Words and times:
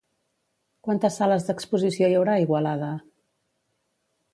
Quantes 0.87 1.19
sales 1.21 1.47
d'exposició 1.51 2.09
hi 2.13 2.19
haurà 2.21 2.37
a 2.41 2.45
Igualada? 2.47 2.93